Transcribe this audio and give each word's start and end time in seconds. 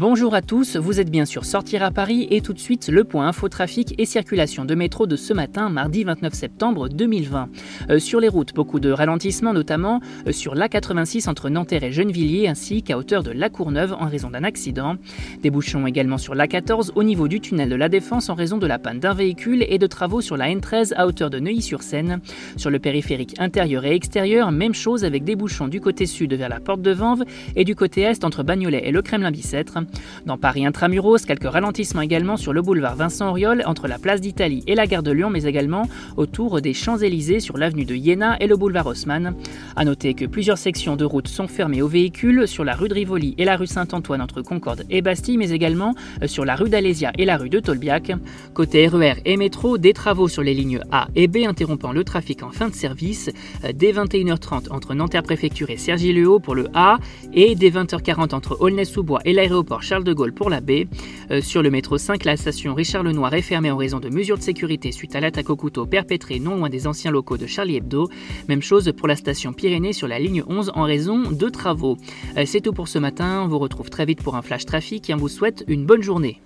Bonjour 0.00 0.34
à 0.34 0.40
tous, 0.40 0.76
vous 0.76 0.98
êtes 0.98 1.10
bien 1.10 1.26
sûr 1.26 1.44
Sortir 1.44 1.82
à 1.82 1.90
Paris 1.90 2.26
et 2.30 2.40
tout 2.40 2.54
de 2.54 2.58
suite 2.58 2.88
le 2.88 3.04
point 3.04 3.28
info 3.28 3.50
trafic 3.50 3.94
et 3.98 4.06
circulation 4.06 4.64
de 4.64 4.74
métro 4.74 5.06
de 5.06 5.14
ce 5.14 5.34
matin, 5.34 5.68
mardi 5.68 6.04
29 6.04 6.32
septembre 6.32 6.88
2020. 6.88 7.50
Euh, 7.90 7.98
sur 7.98 8.18
les 8.18 8.28
routes, 8.28 8.54
beaucoup 8.54 8.80
de 8.80 8.90
ralentissements, 8.90 9.52
notamment 9.52 10.00
euh, 10.26 10.32
sur 10.32 10.54
l'A86 10.54 11.28
entre 11.28 11.50
Nanterre 11.50 11.84
et 11.84 11.92
Gennevilliers 11.92 12.48
ainsi 12.48 12.82
qu'à 12.82 12.96
hauteur 12.96 13.22
de 13.22 13.30
La 13.30 13.50
Courneuve 13.50 13.92
en 13.92 14.06
raison 14.06 14.30
d'un 14.30 14.42
accident. 14.42 14.96
Des 15.42 15.50
bouchons 15.50 15.86
également 15.86 16.16
sur 16.16 16.34
l'A14 16.34 16.92
au 16.94 17.02
niveau 17.02 17.28
du 17.28 17.42
tunnel 17.42 17.68
de 17.68 17.76
la 17.76 17.90
Défense 17.90 18.30
en 18.30 18.34
raison 18.34 18.56
de 18.56 18.66
la 18.66 18.78
panne 18.78 19.00
d'un 19.00 19.12
véhicule 19.12 19.66
et 19.68 19.76
de 19.76 19.86
travaux 19.86 20.22
sur 20.22 20.38
la 20.38 20.46
N13 20.46 20.94
à 20.96 21.06
hauteur 21.06 21.28
de 21.28 21.40
Neuilly-sur-Seine. 21.40 22.22
Sur 22.56 22.70
le 22.70 22.78
périphérique 22.78 23.38
intérieur 23.38 23.84
et 23.84 23.94
extérieur, 23.94 24.50
même 24.50 24.72
chose 24.72 25.04
avec 25.04 25.24
des 25.24 25.36
bouchons 25.36 25.68
du 25.68 25.82
côté 25.82 26.06
sud 26.06 26.32
vers 26.32 26.48
la 26.48 26.58
porte 26.58 26.80
de 26.80 26.92
Vanves 26.92 27.24
et 27.54 27.64
du 27.64 27.74
côté 27.74 28.00
est 28.00 28.24
entre 28.24 28.42
Bagnolet 28.42 28.80
et 28.86 28.92
le 28.92 29.02
Kremlin-Bicêtre. 29.02 29.76
Dans 30.26 30.36
Paris 30.36 30.66
intramuros, 30.66 31.24
quelques 31.26 31.50
ralentissements 31.50 32.02
également 32.02 32.36
sur 32.36 32.52
le 32.52 32.62
boulevard 32.62 32.96
Vincent 32.96 33.30
Auriol 33.30 33.62
entre 33.66 33.88
la 33.88 33.98
place 33.98 34.20
d'Italie 34.20 34.62
et 34.66 34.74
la 34.74 34.86
gare 34.86 35.02
de 35.02 35.10
Lyon, 35.10 35.30
mais 35.30 35.44
également 35.44 35.88
autour 36.16 36.60
des 36.60 36.74
Champs-Élysées 36.74 37.40
sur 37.40 37.56
l'avenue 37.56 37.84
de 37.84 37.94
Iéna 37.94 38.36
et 38.40 38.46
le 38.46 38.56
boulevard 38.56 38.86
Haussmann. 38.86 39.34
A 39.76 39.84
noter 39.84 40.14
que 40.14 40.24
plusieurs 40.26 40.58
sections 40.58 40.96
de 40.96 41.04
route 41.04 41.28
sont 41.28 41.48
fermées 41.48 41.82
aux 41.82 41.88
véhicules 41.88 42.46
sur 42.46 42.64
la 42.64 42.74
rue 42.74 42.88
de 42.88 42.94
Rivoli 42.94 43.34
et 43.38 43.44
la 43.44 43.56
rue 43.56 43.66
Saint-Antoine 43.66 44.20
entre 44.20 44.42
Concorde 44.42 44.84
et 44.90 45.02
Bastille, 45.02 45.38
mais 45.38 45.50
également 45.50 45.94
euh, 46.22 46.26
sur 46.26 46.44
la 46.44 46.54
rue 46.54 46.68
d'Alésia 46.68 47.12
et 47.18 47.24
la 47.24 47.36
rue 47.36 47.48
de 47.48 47.60
Tolbiac. 47.60 48.12
Côté 48.54 48.86
RER 48.86 49.14
e 49.18 49.20
et 49.24 49.36
métro, 49.36 49.78
des 49.78 49.92
travaux 49.92 50.28
sur 50.28 50.42
les 50.42 50.54
lignes 50.54 50.80
A 50.92 51.08
et 51.14 51.28
B 51.28 51.38
interrompant 51.46 51.92
le 51.92 52.04
trafic 52.04 52.42
en 52.42 52.50
fin 52.50 52.68
de 52.68 52.74
service 52.74 53.30
euh, 53.64 53.72
dès 53.74 53.92
21h30 53.92 54.70
entre 54.70 54.94
Nanterre 54.94 55.22
Préfecture 55.22 55.70
et 55.70 55.76
Cergy-le-Haut 55.76 56.40
pour 56.40 56.54
le 56.54 56.68
A 56.74 56.98
et 57.32 57.54
dès 57.54 57.70
20h40 57.70 58.34
entre 58.34 58.56
Aulnay-sous-Bois 58.60 59.20
et 59.24 59.32
Charles 59.82 60.04
de 60.04 60.12
Gaulle 60.12 60.32
pour 60.32 60.50
la 60.50 60.60
baie. 60.60 60.86
Euh, 61.30 61.40
sur 61.40 61.62
le 61.62 61.70
métro 61.70 61.98
5, 61.98 62.24
la 62.24 62.36
station 62.36 62.74
Richard 62.74 63.02
Lenoir 63.02 63.32
est 63.34 63.42
fermée 63.42 63.70
en 63.70 63.76
raison 63.76 64.00
de 64.00 64.08
mesures 64.08 64.38
de 64.38 64.42
sécurité 64.42 64.92
suite 64.92 65.14
à 65.16 65.20
l'attaque 65.20 65.50
au 65.50 65.56
couteau 65.56 65.86
perpétrée 65.86 66.38
non 66.38 66.56
loin 66.56 66.68
des 66.68 66.86
anciens 66.86 67.10
locaux 67.10 67.36
de 67.36 67.46
Charlie 67.46 67.76
Hebdo. 67.76 68.08
Même 68.48 68.62
chose 68.62 68.92
pour 68.96 69.08
la 69.08 69.16
station 69.16 69.52
Pyrénées 69.52 69.92
sur 69.92 70.08
la 70.08 70.18
ligne 70.18 70.42
11 70.46 70.72
en 70.74 70.82
raison 70.82 71.30
de 71.30 71.48
travaux. 71.48 71.96
Euh, 72.36 72.44
c'est 72.46 72.60
tout 72.60 72.72
pour 72.72 72.88
ce 72.88 72.98
matin, 72.98 73.42
on 73.44 73.48
vous 73.48 73.58
retrouve 73.58 73.90
très 73.90 74.04
vite 74.04 74.22
pour 74.22 74.36
un 74.36 74.42
flash 74.42 74.66
trafic 74.66 75.10
et 75.10 75.14
on 75.14 75.18
vous 75.18 75.28
souhaite 75.28 75.64
une 75.68 75.86
bonne 75.86 76.02
journée. 76.02 76.40